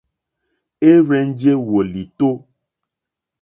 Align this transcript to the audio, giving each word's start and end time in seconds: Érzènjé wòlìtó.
Érzènjé 0.89 1.51
wòlìtó. 1.69 2.27